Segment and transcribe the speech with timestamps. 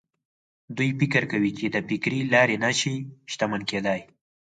[0.77, 2.95] دوی فکر کوي چې د فکري لارې نه شي
[3.31, 4.01] شتمن کېدای.